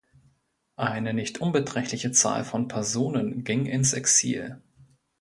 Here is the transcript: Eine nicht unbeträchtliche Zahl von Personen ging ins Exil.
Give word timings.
Eine 0.77 1.13
nicht 1.13 1.41
unbeträchtliche 1.41 2.11
Zahl 2.11 2.43
von 2.43 2.67
Personen 2.67 3.43
ging 3.43 3.67
ins 3.67 3.93
Exil. 3.93 4.59